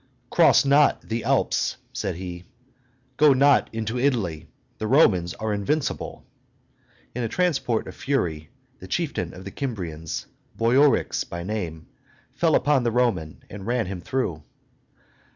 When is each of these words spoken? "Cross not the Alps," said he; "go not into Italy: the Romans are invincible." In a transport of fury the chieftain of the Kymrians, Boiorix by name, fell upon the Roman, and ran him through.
"Cross 0.31 0.65
not 0.65 0.99
the 1.07 1.23
Alps," 1.23 1.77
said 1.93 2.15
he; 2.15 2.45
"go 3.17 3.33
not 3.33 3.69
into 3.71 3.99
Italy: 3.99 4.47
the 4.79 4.87
Romans 4.87 5.35
are 5.35 5.53
invincible." 5.53 6.25
In 7.13 7.21
a 7.21 7.27
transport 7.27 7.85
of 7.87 7.93
fury 7.93 8.49
the 8.79 8.87
chieftain 8.87 9.31
of 9.31 9.43
the 9.45 9.51
Kymrians, 9.51 10.25
Boiorix 10.57 11.23
by 11.23 11.43
name, 11.43 11.85
fell 12.33 12.55
upon 12.55 12.81
the 12.81 12.89
Roman, 12.89 13.43
and 13.47 13.67
ran 13.67 13.85
him 13.85 14.01
through. 14.01 14.41